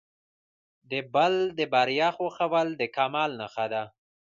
[0.91, 3.83] د بل د بریا خوښول د کمال نښه ده.